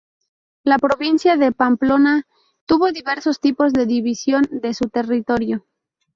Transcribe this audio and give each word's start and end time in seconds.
La 0.63 0.79
provincia 0.79 1.37
de 1.37 1.51
Pamplona 1.51 2.25
tuvo 2.65 2.91
diversos 2.91 3.39
tipos 3.39 3.71
de 3.71 3.85
división 3.85 4.47
de 4.49 4.73
su 4.73 4.85
territorio. 4.89 5.67